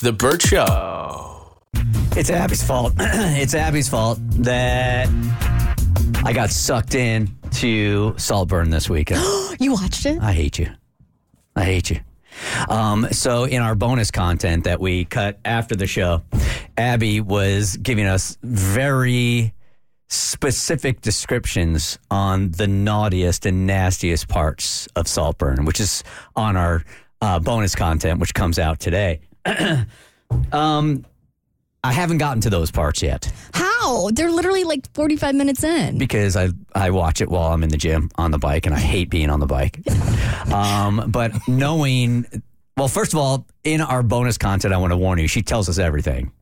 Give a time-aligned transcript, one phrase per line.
[0.00, 1.62] The Bert Show.
[2.16, 2.92] It's Abby's fault.
[2.98, 5.08] it's Abby's fault that
[6.24, 9.22] I got sucked in to Saltburn this weekend.
[9.58, 10.20] You watched it?
[10.20, 10.68] I hate you.
[11.54, 12.00] I hate you.
[12.68, 16.22] Um, so, in our bonus content that we cut after the show,
[16.76, 19.54] Abby was giving us very
[20.08, 26.04] specific descriptions on the naughtiest and nastiest parts of Saltburn, which is
[26.36, 26.84] on our
[27.22, 29.20] uh, bonus content, which comes out today.
[30.52, 31.04] um,
[31.84, 34.10] I haven't gotten to those parts yet How?
[34.10, 35.98] They're literally like 45 minutes in.
[35.98, 38.78] because I I watch it while I'm in the gym on the bike, and I
[38.78, 39.78] hate being on the bike.
[40.52, 42.26] um, but knowing,
[42.76, 45.28] well, first of all, in our bonus content, I want to warn you.
[45.28, 46.32] She tells us everything.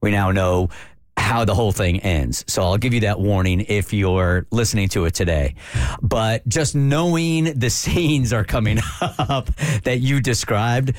[0.00, 0.70] We now know
[1.18, 2.44] how the whole thing ends.
[2.48, 5.56] So I'll give you that warning if you're listening to it today.
[6.00, 9.50] But just knowing the scenes are coming up
[9.84, 10.92] that you described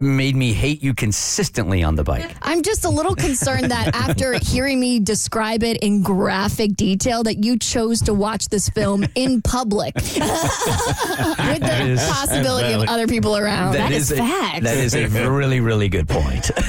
[0.00, 2.30] made me hate you consistently on the bike.
[2.42, 7.44] I'm just a little concerned that after hearing me describe it in graphic detail, that
[7.44, 13.36] you chose to watch this film in public with the is- possibility of other people
[13.36, 13.74] around.
[13.74, 14.62] that is, a, fact.
[14.62, 16.50] That is a really, really good point.
[16.54, 16.68] but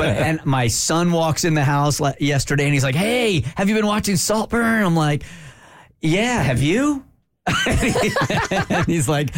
[0.00, 3.74] and my son walks in the house le- yesterday and he's like, "Hey, have you
[3.74, 5.24] been watching Saltburn?" I'm like,
[6.00, 7.04] "Yeah, have you?"
[7.66, 9.34] and he's like,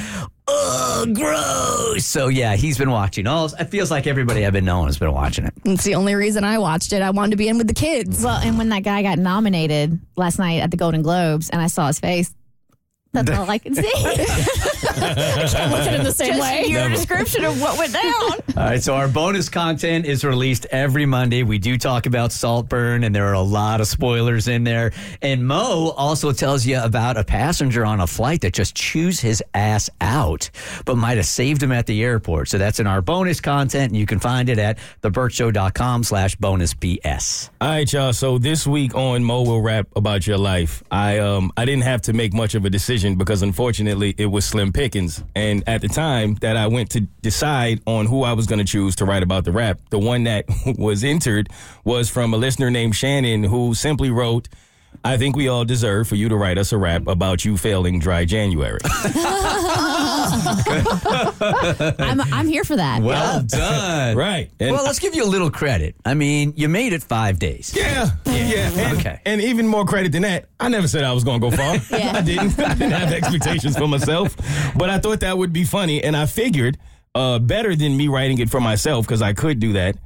[0.64, 3.26] "Ugh, gross." So yeah, he's been watching.
[3.26, 5.54] All it feels like everybody I've been knowing has been watching it.
[5.64, 7.02] it's the only reason I watched it.
[7.02, 8.22] I wanted to be in with the kids.
[8.24, 11.66] Well, and when that guy got nominated last night at the Golden Globes and I
[11.66, 12.34] saw his face,
[13.14, 13.90] that's all I can see.
[13.94, 16.64] I can't look at it the same Just way.
[16.66, 18.02] your description of what went down.
[18.56, 21.42] All right, so our bonus content is released every Monday.
[21.42, 24.92] We do talk about Saltburn, and there are a lot of spoilers in there.
[25.22, 29.42] And Moe also tells you about a passenger on a flight that just chews his
[29.54, 30.50] ass out,
[30.84, 32.48] but might have saved him at the airport.
[32.48, 36.74] So that's in our bonus content, and you can find it at thebertshow.com slash bonus
[36.74, 37.50] BS.
[37.60, 38.12] All right, y'all.
[38.12, 40.82] So this week on Moe will rap about your life.
[40.90, 44.46] I um I didn't have to make much of a decision because unfortunately it was
[44.46, 45.22] slim pickings.
[45.36, 48.64] And at the time that I went to decide on who I was going to
[48.64, 50.46] choose to write about the rap, the one that
[50.78, 51.50] was entered
[51.84, 54.48] was from a listener named Shannon who simply wrote.
[55.04, 57.98] I think we all deserve for you to write us a rap about you failing
[57.98, 58.80] dry January.
[61.98, 63.02] I'm, I'm here for that.
[63.02, 64.16] Well done.
[64.16, 64.50] right.
[64.60, 65.94] And Well, let's give you a little credit.
[66.04, 67.74] I mean, you made it five days.
[67.76, 68.70] Yeah, yeah.
[68.74, 69.20] And, Okay.
[69.24, 71.76] And even more credit than that, I never said I was going to go far.
[71.98, 72.12] Yeah.
[72.16, 72.58] I didn't.
[72.58, 74.36] I didn't have expectations for myself,
[74.76, 76.76] but I thought that would be funny, and I figured
[77.14, 79.96] uh, better than me writing it for myself because I could do that.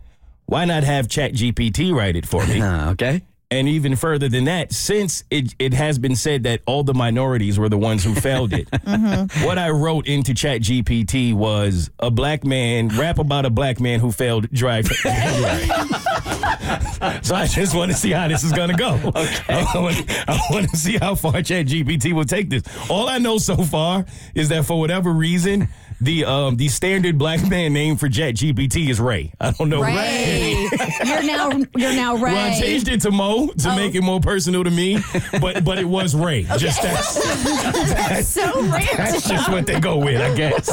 [0.47, 2.61] Why not have ChatGPT write it for me?
[2.61, 3.23] Uh, okay.
[3.51, 7.59] And even further than that, since it, it has been said that all the minorities
[7.59, 9.45] were the ones who failed it, mm-hmm.
[9.45, 14.01] what I wrote into Chat GPT was a black man, rap about a black man
[14.01, 14.85] who failed January.
[17.23, 19.01] so I just want to see how this is going to go.
[19.07, 19.43] Okay.
[19.49, 22.63] I want to see how far Chat GPT will take this.
[22.91, 24.05] All I know so far
[24.35, 25.69] is that for whatever reason,
[26.01, 29.33] the um the standard black man name for Chat GPT is Ray.
[29.41, 30.69] I don't know Ray.
[31.05, 32.33] you're now you're now Ray.
[32.33, 34.99] well, I changed it to Moe to make it more personal to me,
[35.41, 36.45] but but it was Ray.
[36.57, 37.15] Just that's,
[37.95, 38.87] that's, so random.
[38.97, 40.69] that's just what they go with, I guess.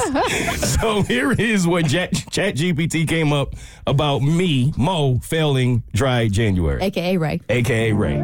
[0.75, 3.55] So here is what Chat, Chat GPT came up
[3.87, 7.41] about me, Moe, failing dry January, AKA Ray.
[7.49, 8.21] aka Ray.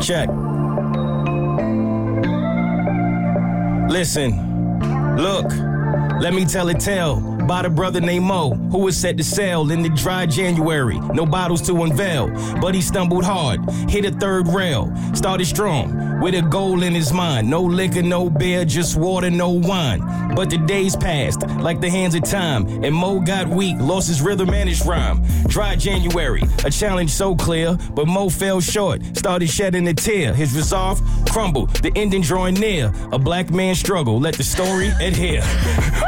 [0.00, 0.28] Check.
[3.88, 4.78] Listen,
[5.16, 5.50] look,
[6.20, 9.70] let me tell a tale about a brother named Moe who was set to sail
[9.70, 10.98] in the dry January.
[11.12, 12.28] No bottles to unveil,
[12.58, 13.60] but he stumbled hard,
[13.90, 17.50] hit a third rail, started strong with a goal in his mind.
[17.50, 20.00] No liquor, no beer, just water, no wine.
[20.34, 24.22] But the days passed like the hands of time, and Moe got weak, lost his
[24.22, 25.22] rhythm and his rhyme.
[25.46, 30.32] Dry January, a challenge so clear, but Moe fell short, started shedding a tear.
[30.32, 32.90] His resolve crumbled, the ending drawing near.
[33.12, 35.42] A black man struggle, let the story adhere.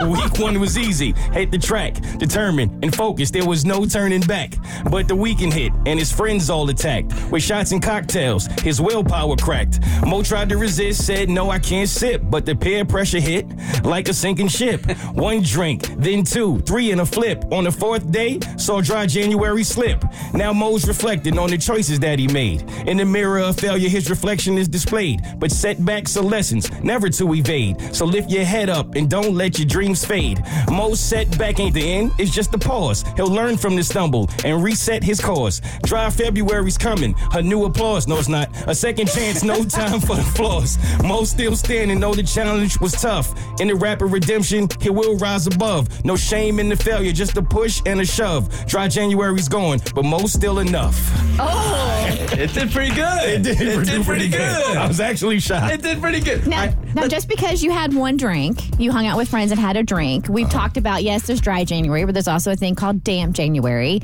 [0.06, 4.54] Week one was easy, hit the track, determined and focused, there was no turning back.
[4.90, 7.12] But the weekend hit, and his friends all attacked.
[7.30, 9.80] With shots and cocktails, his willpower cracked.
[10.06, 12.22] Moe tried to resist, said, No, I can't sip.
[12.24, 13.46] But the peer pressure hit
[13.84, 14.84] like a sinking ship.
[15.14, 17.44] One drink, then two, three in a flip.
[17.52, 20.04] On the fourth day, saw dry January slip.
[20.32, 22.62] Now Moe's reflecting on the choices that he made.
[22.86, 25.20] In the mirror of failure, his reflection is displayed.
[25.38, 27.94] But setbacks are lessons, never to evade.
[27.94, 30.42] So lift your head up and don't let your dreams fade.
[30.70, 33.02] Moe said, setback ain't the end, it's just the pause.
[33.16, 35.62] He'll learn from the stumble and reset his course.
[35.82, 38.06] Dry February's coming, a new applause.
[38.06, 38.50] No, it's not.
[38.68, 40.76] A second chance, no time for the flaws.
[41.02, 43.32] Moe still standing, know the challenge was tough.
[43.60, 46.04] In the rapid redemption, he will rise above.
[46.04, 48.66] No shame in the failure, just a push and a shove.
[48.66, 50.98] Dry January's gone, but Moe's still enough.
[51.38, 52.05] Oh.
[52.36, 53.46] It did pretty good.
[53.46, 54.40] It did, pretty good.
[54.76, 55.72] I was actually shocked.
[55.72, 56.46] It did pretty good.
[56.46, 59.76] Now, now, just because you had one drink, you hung out with friends and had
[59.76, 60.28] a drink.
[60.28, 64.00] We've talked about yes, there's dry January, but there's also a thing called damp January.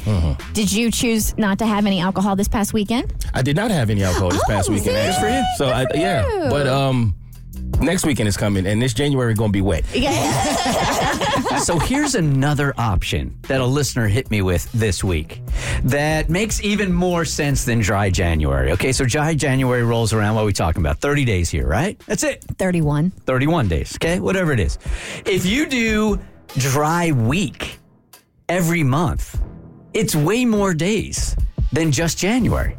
[0.55, 3.13] Did you choose not to have any alcohol this past weekend?
[3.35, 4.97] I did not have any alcohol this past Oh, weekend.
[4.97, 5.21] see?
[5.21, 5.45] Good for you.
[5.57, 6.51] So I, yeah, you.
[6.51, 7.15] but um,
[7.81, 9.85] next weekend is coming, and this January gonna be wet.
[11.63, 15.41] so here's another option that a listener hit me with this week
[15.85, 18.73] that makes even more sense than dry January.
[18.73, 20.35] Okay, so dry January rolls around.
[20.35, 20.99] What are we talking about?
[20.99, 21.99] 30 days here, right?
[22.07, 22.45] That's it.
[22.59, 23.11] 31.
[23.11, 24.19] 31 days, okay?
[24.19, 24.79] Whatever it is.
[25.25, 26.19] If you do
[26.59, 27.79] dry week
[28.49, 29.41] every month,
[29.95, 31.37] it's way more days
[31.73, 32.77] than just January.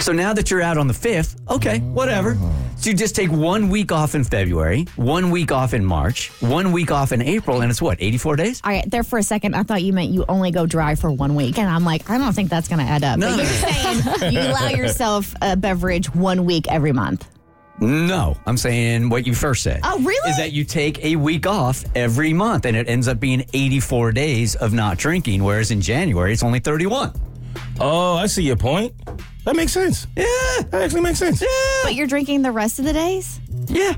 [0.00, 2.36] So now that you're out on the 5th, okay, whatever.
[2.78, 6.70] So you just take one week off in February, one week off in March, one
[6.70, 8.60] week off in April, and it's what, 84 days?
[8.62, 11.10] All right, there for a second, I thought you meant you only go dry for
[11.10, 11.58] one week.
[11.58, 13.18] And I'm like, I don't think that's going to add up.
[13.18, 13.30] No.
[13.30, 17.28] But you're saying you allow yourself a beverage one week every month.
[17.80, 19.80] No, I'm saying what you first said.
[19.82, 20.30] Oh, really?
[20.30, 24.12] Is that you take a week off every month and it ends up being 84
[24.12, 27.12] days of not drinking, whereas in January it's only 31.
[27.80, 28.92] Oh, I see your point.
[29.44, 30.06] That makes sense.
[30.16, 30.24] Yeah,
[30.70, 31.40] That actually makes sense.
[31.40, 31.48] Yeah.
[31.84, 33.40] But you're drinking the rest of the days?
[33.66, 33.94] yeah.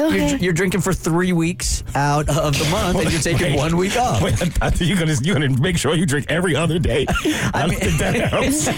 [0.00, 0.30] Okay.
[0.30, 3.56] You're, you're drinking for three weeks out of the month and you're taking Wait.
[3.58, 4.22] one week off.
[4.22, 7.04] Wait, I thought you gonna you gonna make sure you drink every other day.
[7.08, 8.68] I, don't think that helps.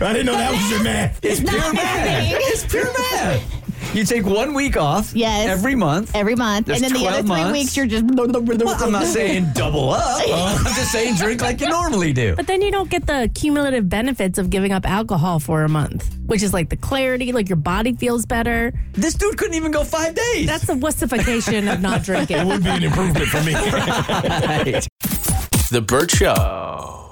[0.00, 1.18] I didn't know that was your math.
[1.24, 2.32] It's pure Not math.
[2.32, 3.77] It's pure math.
[3.94, 5.48] You take one week off Yes.
[5.48, 6.14] every month.
[6.14, 6.66] Every month.
[6.66, 7.52] There's and then the other three months.
[7.52, 8.04] weeks, you're just.
[8.18, 10.22] Well, I'm not saying double up.
[10.32, 12.34] I'm just saying drink like you normally do.
[12.36, 16.14] But then you don't get the cumulative benefits of giving up alcohol for a month,
[16.26, 18.72] which is like the clarity, like your body feels better.
[18.92, 20.46] This dude couldn't even go five days.
[20.46, 22.36] That's the wussification of not drinking.
[22.38, 23.54] It would be an improvement for me.
[23.54, 24.86] right.
[25.70, 27.07] The Bert Show.